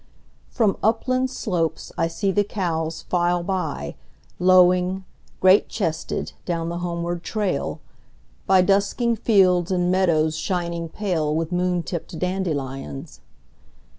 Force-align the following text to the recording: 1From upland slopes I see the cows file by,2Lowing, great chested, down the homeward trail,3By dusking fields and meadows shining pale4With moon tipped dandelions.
1From 0.51 0.79
upland 0.81 1.29
slopes 1.29 1.91
I 1.95 2.07
see 2.07 2.31
the 2.31 2.43
cows 2.43 3.03
file 3.03 3.43
by,2Lowing, 3.43 5.03
great 5.39 5.69
chested, 5.69 6.33
down 6.43 6.69
the 6.69 6.79
homeward 6.79 7.21
trail,3By 7.21 8.65
dusking 8.65 9.15
fields 9.15 9.69
and 9.71 9.91
meadows 9.91 10.35
shining 10.37 10.89
pale4With 10.89 11.51
moon 11.51 11.83
tipped 11.83 12.17
dandelions. 12.17 13.19